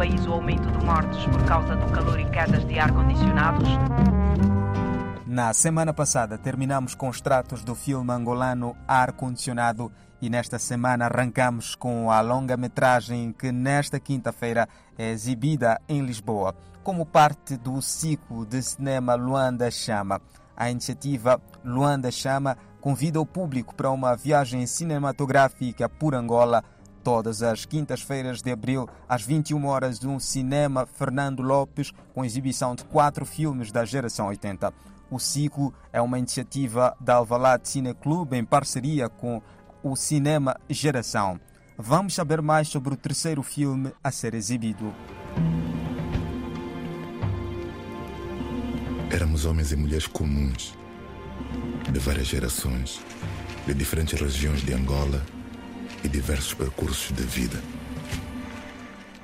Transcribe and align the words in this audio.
país 0.00 0.26
o 0.26 0.32
aumento 0.32 0.66
de 0.70 0.82
mortes 0.82 1.26
por 1.26 1.44
causa 1.44 1.76
do 1.76 1.92
calor 1.92 2.18
e 2.18 2.24
quedas 2.30 2.66
de 2.66 2.78
ar-condicionados? 2.78 3.68
Na 5.26 5.52
semana 5.52 5.92
passada 5.92 6.38
terminamos 6.38 6.94
com 6.94 7.10
extratos 7.10 7.62
do 7.62 7.74
filme 7.74 8.10
angolano 8.10 8.74
Ar 8.88 9.12
Condicionado 9.12 9.92
e 10.18 10.30
nesta 10.30 10.58
semana 10.58 11.04
arrancamos 11.04 11.74
com 11.74 12.10
a 12.10 12.18
longa-metragem 12.22 13.34
que 13.38 13.52
nesta 13.52 14.00
quinta-feira 14.00 14.66
é 14.96 15.10
exibida 15.10 15.78
em 15.86 16.00
Lisboa, 16.00 16.54
como 16.82 17.04
parte 17.04 17.58
do 17.58 17.82
ciclo 17.82 18.46
de 18.46 18.62
cinema 18.62 19.14
Luanda 19.14 19.70
Chama. 19.70 20.18
A 20.56 20.70
iniciativa 20.70 21.38
Luanda 21.62 22.10
Chama 22.10 22.56
convida 22.80 23.20
o 23.20 23.26
público 23.26 23.74
para 23.74 23.90
uma 23.90 24.16
viagem 24.16 24.66
cinematográfica 24.66 25.90
por 25.90 26.14
Angola 26.14 26.64
todas 27.02 27.42
as 27.42 27.64
quintas-feiras 27.64 28.42
de 28.42 28.50
abril, 28.50 28.88
às 29.08 29.22
21 29.22 29.66
horas, 29.66 30.04
um 30.04 30.18
cinema 30.18 30.86
Fernando 30.86 31.42
Lopes, 31.42 31.92
com 32.14 32.24
exibição 32.24 32.74
de 32.74 32.84
quatro 32.84 33.24
filmes 33.24 33.72
da 33.72 33.84
geração 33.84 34.28
80. 34.28 34.72
O 35.10 35.18
ciclo 35.18 35.74
é 35.92 36.00
uma 36.00 36.18
iniciativa 36.18 36.96
da 37.00 37.16
Alvalade 37.16 37.68
Cine 37.68 37.94
Clube 37.94 38.36
em 38.36 38.44
parceria 38.44 39.08
com 39.08 39.42
o 39.82 39.96
Cinema 39.96 40.56
Geração. 40.68 41.40
Vamos 41.76 42.14
saber 42.14 42.40
mais 42.42 42.68
sobre 42.68 42.94
o 42.94 42.96
terceiro 42.96 43.42
filme 43.42 43.92
a 44.04 44.10
ser 44.10 44.34
exibido. 44.34 44.94
Éramos 49.10 49.44
homens 49.44 49.72
e 49.72 49.76
mulheres 49.76 50.06
comuns, 50.06 50.78
de 51.90 51.98
várias 51.98 52.28
gerações, 52.28 53.00
de 53.66 53.74
diferentes 53.74 54.20
regiões 54.20 54.60
de 54.60 54.72
Angola 54.72 55.20
e 56.04 56.08
diversos 56.08 56.54
percursos 56.54 57.14
de 57.14 57.22
vida. 57.22 57.60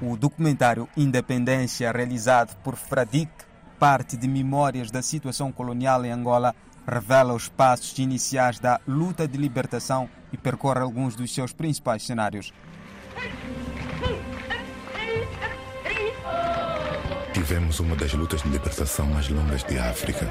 O 0.01 0.17
documentário 0.17 0.89
Independência, 0.97 1.91
realizado 1.91 2.55
por 2.63 2.77
Fradic, 2.77 3.31
parte 3.79 4.17
de 4.17 4.29
memórias 4.29 4.91
da 4.91 5.03
situação 5.03 5.51
colonial 5.51 6.05
em 6.05 6.11
Angola, 6.11 6.55
revela 6.87 7.35
os 7.35 7.49
passos 7.49 7.99
iniciais 7.99 8.59
da 8.59 8.81
luta 8.87 9.27
de 9.27 9.37
libertação 9.37 10.09
e 10.33 10.37
percorre 10.37 10.81
alguns 10.81 11.17
dos 11.17 11.35
seus 11.35 11.53
principais 11.53 12.03
cenários. 12.05 12.53
Tivemos 17.33 17.81
uma 17.81 17.97
das 17.97 18.13
lutas 18.13 18.43
de 18.43 18.49
libertação 18.49 19.07
mais 19.07 19.29
longas 19.29 19.63
de 19.65 19.79
África. 19.79 20.27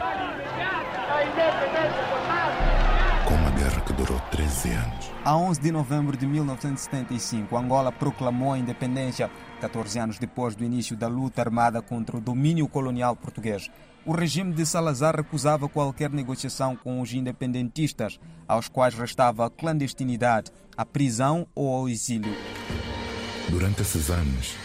Durou 3.95 4.19
13 4.31 4.69
anos. 4.69 5.11
A 5.23 5.35
11 5.35 5.59
de 5.59 5.71
novembro 5.71 6.15
de 6.15 6.27
1975, 6.27 7.57
Angola 7.57 7.91
proclamou 7.91 8.53
a 8.53 8.59
independência, 8.59 9.31
14 9.61 9.97
anos 9.99 10.19
depois 10.19 10.55
do 10.55 10.63
início 10.63 10.95
da 10.95 11.07
luta 11.07 11.41
armada 11.41 11.81
contra 11.81 12.17
o 12.17 12.21
domínio 12.21 12.67
colonial 12.67 13.15
português. 13.15 13.69
O 14.05 14.11
regime 14.11 14.53
de 14.53 14.65
Salazar 14.65 15.15
recusava 15.15 15.67
qualquer 15.67 16.11
negociação 16.11 16.75
com 16.75 17.01
os 17.01 17.11
independentistas, 17.13 18.19
aos 18.47 18.67
quais 18.69 18.93
restava 18.93 19.45
a 19.45 19.49
clandestinidade, 19.49 20.51
a 20.77 20.85
prisão 20.85 21.47
ou 21.55 21.73
ao 21.73 21.89
exílio. 21.89 22.35
Durante 23.49 23.81
esses 23.81 24.09
anos, 24.09 24.55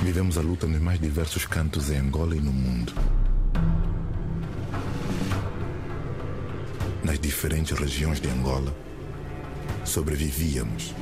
vivemos 0.00 0.38
a 0.38 0.40
luta 0.40 0.66
nos 0.66 0.80
mais 0.80 0.98
diversos 0.98 1.44
cantos 1.44 1.90
em 1.90 1.96
Angola 1.96 2.34
e 2.34 2.40
no 2.40 2.52
mundo. 2.52 2.94
Nas 7.10 7.18
diferentes 7.18 7.76
regiões 7.76 8.20
de 8.20 8.28
Angola, 8.28 8.72
sobrevivíamos, 9.84 10.94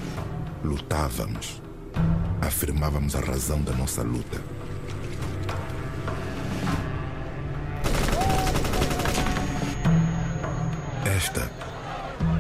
lutávamos, 0.65 1.61
afirmávamos 2.41 3.15
a 3.15 3.21
razão 3.21 3.61
da 3.61 3.73
nossa 3.73 4.03
luta. 4.03 4.41
Esta 11.05 11.43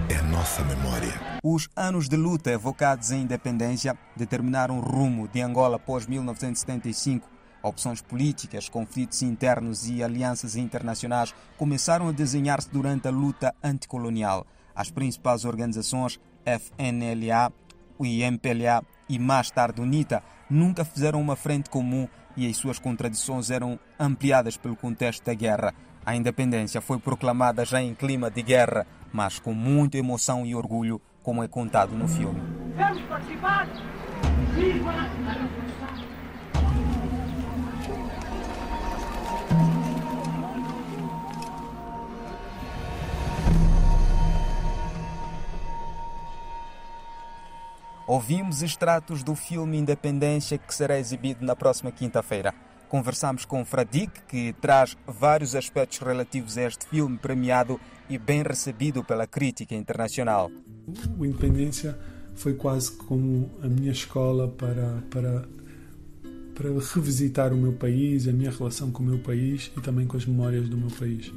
é 0.08 0.16
a 0.16 0.22
nossa 0.22 0.64
memória. 0.64 1.12
Os 1.44 1.68
anos 1.76 2.08
de 2.08 2.16
luta 2.16 2.50
evocados 2.50 3.10
em 3.10 3.20
independência 3.20 3.98
determinaram 4.16 4.78
o 4.78 4.80
rumo 4.80 5.28
de 5.28 5.42
Angola 5.42 5.76
após 5.76 6.06
1975. 6.06 7.37
Opções 7.62 8.00
políticas, 8.00 8.68
conflitos 8.68 9.22
internos 9.22 9.88
e 9.88 10.02
alianças 10.02 10.56
internacionais 10.56 11.34
começaram 11.56 12.08
a 12.08 12.12
desenhar-se 12.12 12.70
durante 12.70 13.08
a 13.08 13.10
luta 13.10 13.54
anticolonial. 13.62 14.46
As 14.74 14.90
principais 14.90 15.44
organizações, 15.44 16.20
FNLA, 16.44 17.52
o 17.98 18.06
IMPLA 18.06 18.82
e 19.08 19.18
mais 19.18 19.50
tarde 19.50 19.80
UNITA, 19.80 20.22
nunca 20.48 20.84
fizeram 20.84 21.20
uma 21.20 21.34
frente 21.34 21.68
comum 21.68 22.06
e 22.36 22.48
as 22.48 22.56
suas 22.56 22.78
contradições 22.78 23.50
eram 23.50 23.78
ampliadas 23.98 24.56
pelo 24.56 24.76
contexto 24.76 25.24
da 25.24 25.34
guerra. 25.34 25.74
A 26.06 26.14
independência 26.14 26.80
foi 26.80 26.98
proclamada 26.98 27.64
já 27.64 27.82
em 27.82 27.92
clima 27.92 28.30
de 28.30 28.42
guerra, 28.42 28.86
mas 29.12 29.40
com 29.40 29.52
muita 29.52 29.98
emoção 29.98 30.46
e 30.46 30.54
orgulho, 30.54 31.00
como 31.24 31.42
é 31.42 31.48
contado 31.48 31.96
no 31.96 32.06
filme. 32.06 32.40
Vamos 32.76 33.02
participar! 33.02 33.66
Ouvimos 48.08 48.62
extratos 48.62 49.22
do 49.22 49.34
filme 49.34 49.76
Independência 49.76 50.56
que 50.56 50.74
será 50.74 50.98
exibido 50.98 51.44
na 51.44 51.54
próxima 51.54 51.92
quinta-feira. 51.92 52.54
Conversamos 52.88 53.44
com 53.44 53.62
Fradic, 53.66 54.22
que 54.26 54.54
traz 54.62 54.96
vários 55.06 55.54
aspectos 55.54 55.98
relativos 55.98 56.56
a 56.56 56.62
este 56.62 56.86
filme 56.86 57.18
premiado 57.18 57.78
e 58.08 58.16
bem 58.16 58.42
recebido 58.42 59.04
pela 59.04 59.26
crítica 59.26 59.74
internacional. 59.74 60.50
O 61.18 61.26
Independência 61.26 61.98
foi 62.34 62.54
quase 62.54 62.92
como 62.92 63.50
a 63.62 63.68
minha 63.68 63.92
escola 63.92 64.48
para, 64.48 65.02
para, 65.10 65.46
para 66.54 66.70
revisitar 66.94 67.52
o 67.52 67.58
meu 67.58 67.74
país, 67.74 68.26
a 68.26 68.32
minha 68.32 68.50
relação 68.50 68.90
com 68.90 69.02
o 69.02 69.06
meu 69.06 69.18
país 69.18 69.70
e 69.76 69.82
também 69.82 70.06
com 70.06 70.16
as 70.16 70.24
memórias 70.24 70.66
do 70.66 70.78
meu 70.78 70.90
país. 70.98 71.30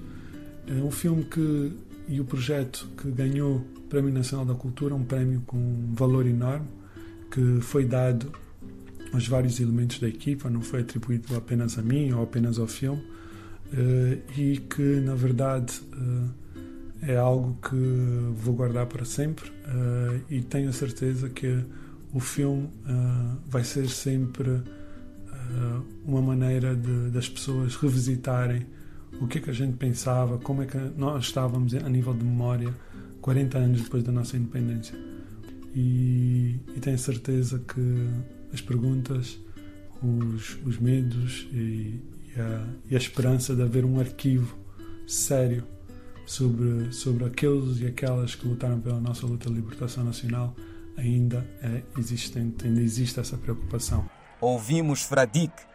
É 0.66 0.76
um 0.76 0.90
filme 0.90 1.26
que, 1.26 1.78
e 2.12 2.20
o 2.20 2.26
projeto 2.26 2.90
que 2.98 3.10
ganhou 3.10 3.56
o 3.56 3.82
Prémio 3.88 4.14
Nacional 4.14 4.46
da 4.46 4.54
Cultura, 4.54 4.94
um 4.94 5.04
prémio 5.04 5.42
com 5.48 5.56
um 5.56 5.94
valor 5.94 6.28
enorme, 6.28 6.68
que 7.32 7.62
foi 7.62 7.86
dado 7.86 8.30
os 9.14 9.26
vários 9.30 9.62
elementos 9.62 9.98
da 9.98 10.10
equipa, 10.10 10.50
não 10.50 10.62
foi 10.62 10.82
atribuído 10.82 11.34
apenas 11.38 11.80
a 11.80 11.82
mim 11.82 12.12
ou 12.12 12.22
apenas 12.22 12.60
ao 12.60 12.68
filme, 12.68 13.02
uh, 13.02 14.38
e 14.38 14.58
que 14.58 15.00
na 15.00 15.16
verdade 15.16 15.82
uh, 15.94 16.30
é 17.02 17.16
algo 17.16 17.58
que 17.62 17.76
vou 18.36 18.56
guardar 18.56 18.88
para 18.88 19.06
sempre 19.06 19.50
uh, 19.50 20.22
e 20.30 20.42
tenho 20.42 20.68
a 20.68 20.74
certeza 20.74 21.30
que 21.30 21.64
o 22.14 22.20
filme 22.20 22.70
vai 23.48 23.64
ser 23.64 23.88
sempre 23.88 24.62
uma 26.06 26.22
maneira 26.22 26.76
de, 26.76 27.10
das 27.10 27.30
pessoas 27.30 27.78
revisitarem 27.78 28.66
o 29.20 29.28
que 29.28 29.38
é 29.38 29.42
que 29.42 29.50
a 29.50 29.54
gente 29.54 29.78
pensava, 29.78 30.38
como 30.38 30.64
é 30.64 30.66
que 30.66 30.78
nós 30.96 31.26
estávamos 31.26 31.74
a 31.74 31.90
nível 31.90 32.14
de 32.14 32.24
memória 32.24 32.74
40 33.22 33.58
anos 33.58 33.82
depois 33.82 34.04
da 34.04 34.12
nossa 34.12 34.36
independência. 34.36 34.96
E, 35.76 36.60
e 36.76 36.80
tenho 36.80 36.98
certeza 36.98 37.60
que 37.60 38.10
as 38.54 38.62
perguntas, 38.62 39.40
os, 40.02 40.58
os 40.66 40.78
medos 40.78 41.48
e, 41.52 42.02
e, 42.36 42.40
a, 42.40 42.68
e, 42.90 42.96
a, 42.96 42.98
esperança 42.98 43.56
de 43.56 43.62
haver 43.62 43.86
um 43.86 44.00
arquivo 44.00 44.58
sério 45.08 45.64
sobre, 46.26 46.92
sobre 46.92 47.26
aqueles 47.26 47.80
e 47.80 47.86
aquelas 47.86 48.36
que 48.36 48.48
lutaram 48.48 48.80
pela 48.80 49.00
nossa 49.00 49.26
luta 49.26 49.50
de 49.50 49.56
libertação 49.56 50.04
nacional 50.04 50.56
ainda 50.98 51.48
é 51.62 51.84
existente, 51.98 52.68
ainda 52.68 52.82
existe 52.82 53.20
essa 53.20 53.38
preocupação. 53.38 54.10
Ouvimos 54.42 55.04
Fradic. 55.04 55.71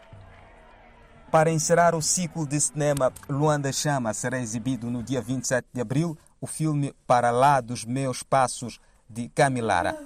Para 1.31 1.50
encerrar 1.50 1.94
o 1.94 2.02
ciclo 2.02 2.46
de 2.46 2.61
cinema 2.61 3.12
Luanda 3.28 3.73
Chama 3.73 4.14
será 4.14 4.38
exibido 4.38 4.90
no 4.90 5.02
dia 5.02 5.20
27 5.20 5.67
de 5.73 5.81
abril 5.81 6.17
o 6.40 6.46
filme 6.46 6.94
Para 7.06 7.31
Lá 7.31 7.61
dos 7.61 7.84
Meus 7.84 8.23
Passos 8.23 8.81
de 9.08 9.28
Camilara. 9.28 9.96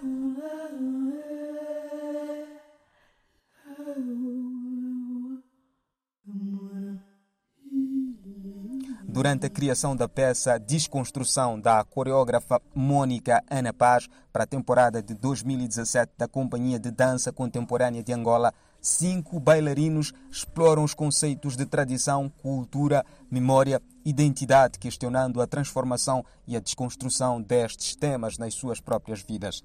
durante 9.11 9.45
a 9.45 9.51
criação 9.51 9.95
da 9.95 10.09
peça 10.09 10.59
Desconstrução 10.59 11.61
da 11.61 11.85
coreógrafa 11.85 12.59
Mônica 12.75 13.43
Ana 13.51 13.73
Paz 13.73 14.09
para 14.33 14.45
a 14.45 14.47
temporada 14.47 15.03
de 15.03 15.15
2017 15.15 16.13
da 16.17 16.29
Companhia 16.29 16.79
de 16.79 16.91
Dança 16.91 17.33
Contemporânea 17.33 18.03
de 18.03 18.13
Angola, 18.13 18.55
cinco 18.81 19.39
bailarinos 19.39 20.13
exploram 20.31 20.85
os 20.85 20.95
conceitos 20.95 21.57
de 21.57 21.67
tradição, 21.67 22.31
cultura, 22.43 23.05
memória, 23.31 23.81
identidade, 24.05 24.79
questionando 24.79 25.41
a 25.41 25.47
transformação 25.47 26.25
e 26.47 26.57
a 26.57 26.61
desconstrução 26.61 27.41
destes 27.41 27.95
temas 27.95 28.39
nas 28.39 28.55
suas 28.55 28.81
próprias 28.81 29.23
vidas. 29.23 29.63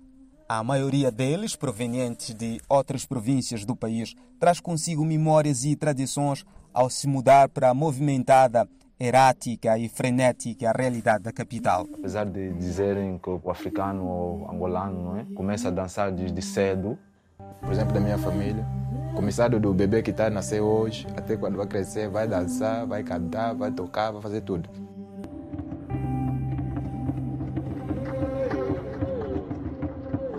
A 0.47 0.63
maioria 0.63 1.11
deles, 1.11 1.55
provenientes 1.55 2.35
de 2.35 2.61
outras 2.69 3.05
províncias 3.05 3.65
do 3.65 3.75
país, 3.75 4.13
traz 4.39 4.59
consigo 4.59 5.03
memórias 5.03 5.65
e 5.65 5.75
tradições 5.75 6.45
ao 6.71 6.89
se 6.89 7.07
mudar 7.07 7.49
para 7.49 7.69
a 7.69 7.73
movimentada, 7.73 8.67
errática 8.99 9.77
e 9.77 9.89
frenética 9.89 10.71
realidade 10.71 11.23
da 11.23 11.31
capital. 11.31 11.87
Apesar 11.97 12.25
de 12.25 12.53
dizerem 12.53 13.17
que 13.17 13.29
o 13.29 13.49
africano 13.49 14.05
ou 14.05 14.51
angolano 14.51 15.17
é? 15.17 15.25
começa 15.33 15.69
a 15.69 15.71
dançar 15.71 16.11
desde 16.11 16.41
cedo, 16.41 16.97
por 17.61 17.71
exemplo, 17.71 17.93
da 17.93 17.99
minha 17.99 18.17
família, 18.17 18.65
começado 19.15 19.59
do 19.59 19.73
bebê 19.73 20.01
que 20.01 20.11
está 20.11 20.27
a 20.27 20.29
nascer 20.29 20.61
hoje, 20.61 21.07
até 21.15 21.35
quando 21.35 21.55
vai 21.55 21.65
crescer, 21.65 22.09
vai 22.09 22.27
dançar, 22.27 22.85
vai 22.85 23.03
cantar, 23.03 23.55
vai 23.55 23.71
tocar, 23.71 24.11
vai 24.11 24.21
fazer 24.21 24.41
tudo. 24.41 24.69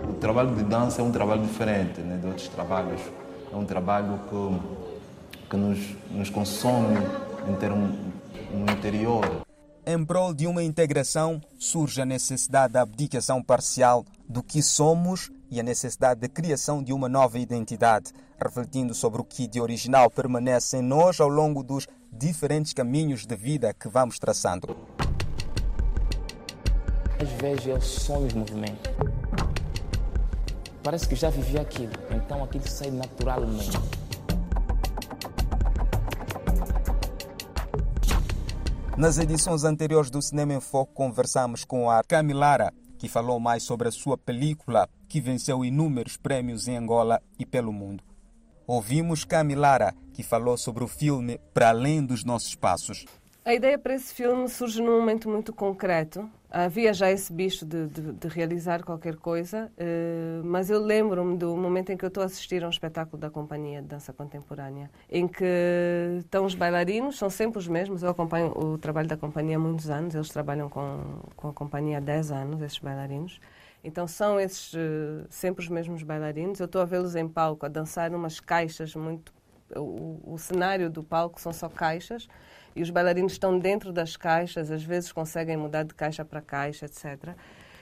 O 0.09 0.13
trabalho 0.19 0.55
de 0.55 0.63
dança 0.63 1.01
é 1.01 1.03
um 1.03 1.11
trabalho 1.11 1.41
diferente 1.41 2.01
né, 2.01 2.17
de 2.17 2.27
outros 2.27 2.47
trabalhos. 2.47 3.01
É 3.51 3.55
um 3.55 3.65
trabalho 3.65 4.19
que, 4.29 5.49
que 5.49 5.57
nos, 5.57 5.95
nos 6.11 6.29
consome 6.29 6.97
em 7.47 7.55
termos 7.55 7.95
no 8.51 8.71
interior. 8.71 9.45
Em 9.85 10.03
prol 10.03 10.33
de 10.33 10.47
uma 10.47 10.63
integração, 10.63 11.41
surge 11.57 12.01
a 12.01 12.05
necessidade 12.05 12.73
da 12.73 12.81
abdicação 12.81 13.41
parcial 13.41 14.05
do 14.27 14.43
que 14.43 14.61
somos 14.61 15.31
e 15.49 15.59
a 15.59 15.63
necessidade 15.63 16.21
de 16.21 16.27
criação 16.27 16.83
de 16.83 16.93
uma 16.93 17.07
nova 17.07 17.39
identidade, 17.39 18.11
refletindo 18.39 18.93
sobre 18.93 19.21
o 19.21 19.23
que 19.23 19.47
de 19.47 19.61
original 19.61 20.09
permanece 20.09 20.77
em 20.77 20.81
nós 20.81 21.19
ao 21.19 21.29
longo 21.29 21.63
dos 21.63 21.87
diferentes 22.11 22.73
caminhos 22.73 23.25
de 23.25 23.35
vida 23.35 23.73
que 23.73 23.87
vamos 23.87 24.19
traçando. 24.19 24.75
Às 27.21 27.29
vezes 27.41 27.65
eu 27.65 27.81
sonho 27.81 28.27
os 28.27 28.33
movimentos. 28.33 28.91
Parece 30.83 31.07
que 31.07 31.15
já 31.15 31.29
vivi 31.29 31.57
aquilo, 31.57 31.93
então 32.11 32.43
aquilo 32.43 32.67
sai 32.67 32.91
naturalmente. 32.91 33.77
Nas 38.97 39.19
edições 39.19 39.63
anteriores 39.63 40.09
do 40.09 40.19
Cinema 40.21 40.55
em 40.55 40.59
Foco, 40.59 40.91
conversamos 40.93 41.63
com 41.63 41.87
a 41.87 42.03
Camilara, 42.03 42.73
que 42.97 43.07
falou 43.07 43.39
mais 43.39 43.63
sobre 43.63 43.87
a 43.87 43.91
sua 43.91 44.17
película, 44.17 44.89
que 45.07 45.21
venceu 45.21 45.63
inúmeros 45.63 46.17
prêmios 46.17 46.67
em 46.67 46.77
Angola 46.77 47.21
e 47.39 47.45
pelo 47.45 47.71
mundo. 47.71 48.03
Ouvimos 48.65 49.23
Camilara, 49.23 49.95
que 50.13 50.23
falou 50.23 50.57
sobre 50.57 50.83
o 50.83 50.87
filme 50.87 51.39
Para 51.53 51.69
Além 51.69 52.05
dos 52.05 52.23
Nossos 52.23 52.55
Passos. 52.55 53.05
A 53.45 53.53
ideia 53.53 53.79
para 53.79 53.95
esse 53.95 54.13
filme 54.13 54.49
surge 54.49 54.81
num 54.81 54.99
momento 54.99 55.29
muito 55.29 55.53
concreto. 55.53 56.29
Havia 56.49 56.93
já 56.93 57.11
esse 57.11 57.31
bicho 57.33 57.65
de, 57.65 57.87
de, 57.87 58.13
de 58.13 58.27
realizar 58.29 58.81
qualquer 58.81 59.17
coisa, 59.17 59.69
uh, 59.77 60.45
mas 60.45 60.69
eu 60.69 60.79
lembro-me 60.79 61.37
do 61.37 61.57
momento 61.57 61.91
em 61.91 61.97
que 61.97 62.05
eu 62.05 62.07
estou 62.07 62.23
a 62.23 62.25
assistir 62.25 62.63
a 62.63 62.67
um 62.67 62.69
espetáculo 62.69 63.19
da 63.19 63.29
Companhia 63.29 63.81
de 63.81 63.87
Dança 63.89 64.13
Contemporânea, 64.13 64.89
em 65.09 65.27
que 65.27 65.43
estão 66.19 66.45
os 66.45 66.55
bailarinos, 66.55 67.17
são 67.17 67.29
sempre 67.29 67.59
os 67.59 67.67
mesmos. 67.67 68.01
Eu 68.01 68.09
acompanho 68.09 68.57
o 68.57 68.77
trabalho 68.77 69.09
da 69.09 69.17
companhia 69.17 69.57
há 69.57 69.59
muitos 69.59 69.89
anos, 69.89 70.15
eles 70.15 70.29
trabalham 70.29 70.69
com, 70.69 71.19
com 71.35 71.49
a 71.49 71.53
companhia 71.53 71.97
há 71.97 72.01
10 72.01 72.31
anos, 72.31 72.61
esses 72.61 72.79
bailarinos. 72.79 73.41
Então 73.83 74.07
são 74.07 74.39
esses 74.39 74.73
uh, 74.73 75.27
sempre 75.29 75.61
os 75.61 75.69
mesmos 75.69 76.01
bailarinos. 76.01 76.61
Eu 76.61 76.65
estou 76.65 76.81
a 76.81 76.85
vê-los 76.85 77.15
em 77.15 77.27
palco 77.27 77.65
a 77.65 77.69
dançar 77.69 78.13
umas 78.13 78.39
caixas 78.39 78.95
muito. 78.95 79.33
O, 79.75 80.21
o 80.25 80.37
cenário 80.37 80.89
do 80.89 81.03
palco 81.03 81.41
são 81.41 81.51
só 81.51 81.67
caixas 81.67 82.29
e 82.77 82.81
os 82.81 82.91
bailarinos 82.91 83.31
estão 83.33 83.57
dentro 83.57 83.91
das 83.91 84.15
caixas, 84.15 84.69
às 84.69 84.83
vezes 84.83 85.11
conseguem 85.11 85.57
mudar 85.57 85.83
de 85.83 85.95
caixa 85.95 86.23
para 86.23 86.41
caixa, 86.41 86.85
etc. 86.85 87.35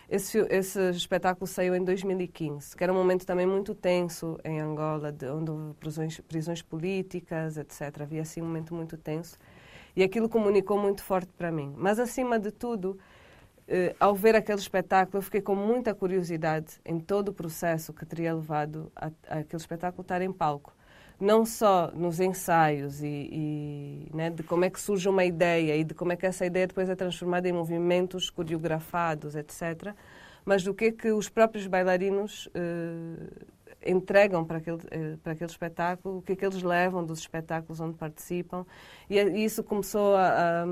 Esse, 0.09 0.37
esse 0.49 0.79
espetáculo 0.91 1.45
saiu 1.47 1.75
em 1.75 1.83
2015, 1.83 2.77
que 2.77 2.83
era 2.83 2.93
um 2.93 2.95
momento 2.95 3.25
também 3.25 3.45
muito 3.45 3.75
tenso 3.75 4.39
em 4.43 4.61
Angola, 4.61 5.11
de, 5.11 5.27
onde 5.27 5.51
houve 5.51 5.73
prisões, 5.73 6.19
prisões 6.21 6.61
políticas, 6.61 7.57
etc. 7.57 8.01
Havia 8.01 8.21
assim 8.21 8.41
um 8.41 8.45
momento 8.45 8.73
muito 8.73 8.97
tenso. 8.97 9.37
E 9.95 10.03
aquilo 10.03 10.29
comunicou 10.29 10.77
muito 10.77 11.03
forte 11.03 11.31
para 11.33 11.51
mim. 11.51 11.73
Mas, 11.75 11.99
acima 11.99 12.37
de 12.37 12.51
tudo, 12.51 12.99
eh, 13.67 13.95
ao 13.99 14.13
ver 14.13 14.35
aquele 14.35 14.59
espetáculo, 14.59 15.17
eu 15.17 15.21
fiquei 15.23 15.41
com 15.41 15.55
muita 15.55 15.95
curiosidade 15.95 16.79
em 16.85 16.99
todo 16.99 17.29
o 17.29 17.33
processo 17.33 17.91
que 17.91 18.05
teria 18.05 18.33
levado 18.33 18.91
a, 18.95 19.07
a 19.27 19.39
aquele 19.39 19.61
espetáculo 19.61 20.03
estar 20.03 20.21
em 20.21 20.31
palco 20.31 20.74
não 21.19 21.45
só 21.45 21.91
nos 21.93 22.19
ensaios 22.19 23.01
e, 23.01 23.29
e 23.31 24.07
né, 24.13 24.29
de 24.29 24.43
como 24.43 24.65
é 24.65 24.69
que 24.69 24.79
surge 24.79 25.07
uma 25.07 25.23
ideia 25.23 25.75
e 25.75 25.83
de 25.83 25.93
como 25.93 26.11
é 26.11 26.15
que 26.15 26.25
essa 26.25 26.45
ideia 26.45 26.67
depois 26.67 26.89
é 26.89 26.95
transformada 26.95 27.47
em 27.47 27.53
movimentos 27.53 28.29
coreografados, 28.29 29.35
etc., 29.35 29.93
mas 30.43 30.63
do 30.63 30.75
que 30.75 30.85
é 30.85 30.91
que 30.91 31.11
os 31.11 31.27
próprios 31.27 31.65
bailarinos 31.65 32.47
eh, 32.53 33.45
entregam 33.85 34.45
para 34.45 34.57
aquele, 34.57 34.79
eh, 34.91 35.17
para 35.23 35.33
aquele 35.33 35.49
espetáculo, 35.49 36.19
o 36.19 36.21
que 36.21 36.33
é 36.33 36.35
que 36.35 36.45
eles 36.45 36.61
levam 36.61 37.03
dos 37.03 37.19
espetáculos 37.19 37.79
onde 37.79 37.97
participam. 37.97 38.65
E, 39.09 39.17
e 39.17 39.43
isso 39.43 39.63
começou 39.63 40.15
a, 40.15 40.63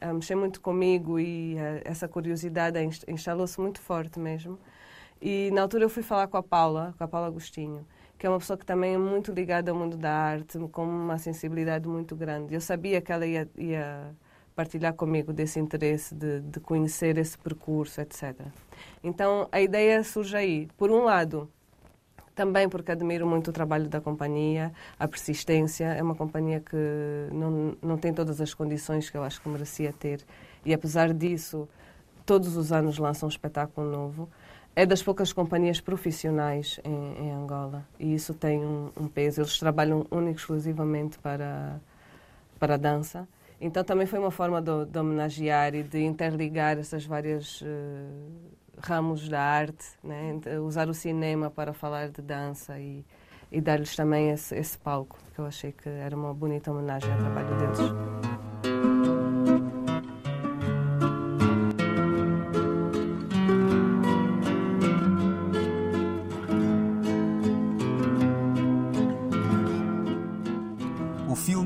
a, 0.00 0.08
a, 0.08 0.12
mexer 0.12 0.34
muito 0.34 0.60
comigo 0.60 1.20
e 1.20 1.56
a, 1.58 1.88
essa 1.88 2.08
curiosidade 2.08 2.78
instalou-se 3.08 3.60
muito 3.60 3.80
forte 3.80 4.18
mesmo. 4.18 4.58
E 5.20 5.50
na 5.52 5.62
altura 5.62 5.84
eu 5.84 5.88
fui 5.88 6.02
falar 6.02 6.26
com 6.26 6.36
a 6.36 6.42
Paula, 6.42 6.94
com 6.98 7.04
a 7.04 7.08
Paula 7.08 7.28
Agostinho, 7.28 7.86
que 8.18 8.26
é 8.26 8.30
uma 8.30 8.38
pessoa 8.38 8.56
que 8.56 8.64
também 8.64 8.94
é 8.94 8.98
muito 8.98 9.32
ligada 9.32 9.70
ao 9.70 9.76
mundo 9.76 9.96
da 9.96 10.10
arte, 10.10 10.58
com 10.72 10.84
uma 10.84 11.18
sensibilidade 11.18 11.88
muito 11.88 12.16
grande. 12.16 12.54
Eu 12.54 12.60
sabia 12.60 13.00
que 13.00 13.12
ela 13.12 13.26
ia, 13.26 13.48
ia 13.56 14.14
partilhar 14.54 14.94
comigo 14.94 15.32
desse 15.32 15.60
interesse 15.60 16.14
de, 16.14 16.40
de, 16.40 16.58
conhecer 16.60 17.18
esse 17.18 17.36
percurso, 17.36 18.00
etc. 18.00 18.34
Então, 19.04 19.48
a 19.52 19.60
ideia 19.60 20.02
surge 20.02 20.34
aí. 20.34 20.68
Por 20.78 20.90
um 20.90 21.04
lado, 21.04 21.50
também 22.34 22.68
porque 22.68 22.90
admiro 22.90 23.26
muito 23.26 23.48
o 23.48 23.52
trabalho 23.52 23.88
da 23.88 24.00
companhia, 24.00 24.72
a 24.98 25.06
persistência. 25.06 25.84
É 25.86 26.02
uma 26.02 26.14
companhia 26.14 26.60
que 26.60 26.76
não, 27.32 27.76
não 27.82 27.98
tem 27.98 28.14
todas 28.14 28.40
as 28.40 28.54
condições 28.54 29.10
que 29.10 29.16
eu 29.16 29.22
acho 29.22 29.42
que 29.42 29.48
merecia 29.48 29.92
ter. 29.92 30.24
E, 30.64 30.72
apesar 30.72 31.12
disso, 31.12 31.68
todos 32.24 32.56
os 32.56 32.72
anos 32.72 32.96
lança 32.96 33.26
um 33.26 33.28
espetáculo 33.28 33.90
novo 33.90 34.28
é 34.76 34.84
das 34.84 35.02
poucas 35.02 35.32
companhias 35.32 35.80
profissionais 35.80 36.78
em, 36.84 37.26
em 37.26 37.32
Angola 37.32 37.88
e 37.98 38.14
isso 38.14 38.34
tem 38.34 38.60
um, 38.60 38.90
um, 38.94 39.08
peso. 39.08 39.40
Eles 39.40 39.58
trabalham 39.58 40.06
único 40.10 40.38
exclusivamente 40.38 41.18
para, 41.18 41.80
para 42.58 42.74
a 42.74 42.76
dança. 42.76 43.26
Então 43.58 43.82
também 43.82 44.06
foi 44.06 44.18
uma 44.18 44.30
forma 44.30 44.60
de, 44.60 44.84
de 44.84 44.98
homenagear 44.98 45.74
e 45.74 45.82
de 45.82 46.04
interligar 46.04 46.76
essas 46.76 47.06
várias 47.06 47.62
uh, 47.62 47.66
ramos 48.82 49.26
da 49.30 49.40
arte, 49.40 49.86
né? 50.04 50.38
usar 50.62 50.90
o 50.90 50.94
cinema 50.94 51.50
para 51.50 51.72
falar 51.72 52.10
de 52.10 52.20
dança 52.20 52.78
e, 52.78 53.02
e 53.50 53.62
dar-lhes 53.62 53.96
também 53.96 54.28
esse, 54.28 54.54
esse 54.54 54.76
palco, 54.76 55.16
que 55.34 55.38
eu 55.38 55.46
achei 55.46 55.72
que 55.72 55.88
era 55.88 56.14
uma 56.14 56.34
bonita 56.34 56.70
homenagem 56.70 57.10
ao 57.10 57.18
trabalho 57.18 57.56
deles. 57.56 58.25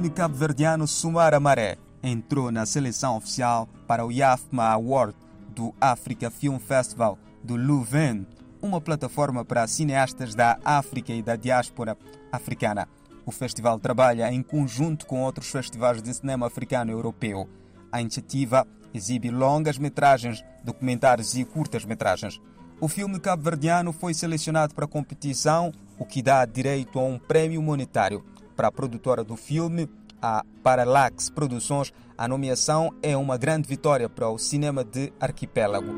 Cabo-verdiano 0.09 0.87
Sumara 0.87 1.39
Maré 1.39 1.77
entrou 2.03 2.51
na 2.51 2.65
seleção 2.65 3.17
oficial 3.17 3.69
para 3.87 4.07
o 4.07 4.11
IAFMA 4.11 4.65
Award 4.65 5.15
do 5.49 5.75
Africa 5.81 6.31
Film 6.31 6.59
Festival 6.59 7.19
do 7.43 7.57
Louvain, 7.57 8.27
uma 8.63 8.81
plataforma 8.81 9.45
para 9.45 9.67
cineastas 9.67 10.35
da 10.35 10.59
África 10.65 11.13
e 11.13 11.23
da 11.23 11.37
diáspora 11.37 11.99
africana. 12.33 12.89
O 13.27 13.33
festival 13.33 13.79
trabalha 13.79 14.33
em 14.33 14.43
conjunto 14.43 15.07
com 15.07 15.23
outros 15.23 15.51
festivais 15.51 16.03
de 16.03 16.15
cinema 16.15 16.47
africano 16.47 16.91
e 16.91 16.95
europeu. 16.95 17.49
A 17.93 18.01
iniciativa 18.01 18.67
exibe 18.95 19.31
longas 19.31 19.77
metragens, 19.77 20.45
documentários 20.65 21.35
e 21.35 21.45
curtas 21.45 21.85
metragens. 21.85 22.41
O 22.81 22.89
filme 22.89 23.21
cabo-verdiano 23.21 23.93
foi 23.93 24.15
selecionado 24.15 24.75
para 24.75 24.87
a 24.87 24.89
competição, 24.89 25.73
o 25.99 26.05
que 26.07 26.23
dá 26.23 26.45
direito 26.47 26.99
a 26.99 27.03
um 27.03 27.19
prêmio 27.19 27.61
monetário. 27.61 28.25
Para 28.61 28.69
a 28.69 28.73
produtora 28.73 29.25
do 29.25 29.37
filme, 29.37 29.89
a 30.21 30.45
Parallax 30.63 31.31
Produções, 31.31 31.95
a 32.19 32.29
nomeação 32.29 32.95
é 33.03 33.17
uma 33.17 33.39
grande 33.39 33.67
vitória 33.67 34.07
para 34.07 34.29
o 34.29 34.37
cinema 34.37 34.85
de 34.85 35.11
arquipélago. 35.19 35.91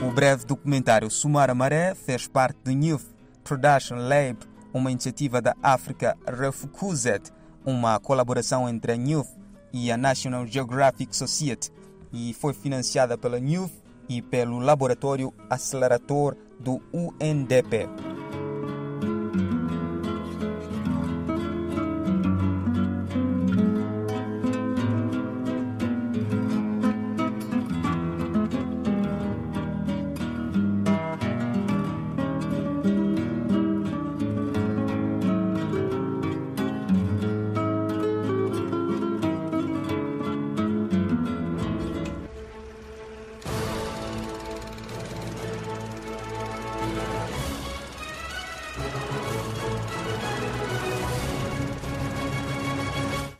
O 0.00 0.12
breve 0.12 0.44
documentário 0.44 1.10
Sumar 1.10 1.52
Maré 1.56 1.92
fez 1.96 2.28
parte 2.28 2.58
do 2.62 2.70
Youth 2.70 3.02
Production 3.42 3.96
Lab, 3.96 4.38
uma 4.72 4.92
iniciativa 4.92 5.42
da 5.42 5.56
Africa 5.60 6.16
Refuguzet, 6.24 7.32
uma 7.64 7.98
colaboração 7.98 8.68
entre 8.68 8.92
a 8.92 8.94
Youth 8.94 9.26
e 9.72 9.90
a 9.90 9.96
National 9.96 10.46
Geographic 10.46 11.16
Society, 11.16 11.72
e 12.12 12.32
foi 12.32 12.54
financiada 12.54 13.18
pela 13.18 13.40
Youth 13.40 13.72
e 14.08 14.22
pelo 14.22 14.60
Laboratório 14.60 15.34
Acelerador 15.50 16.36
do 16.60 16.80
UNDP. 16.92 18.11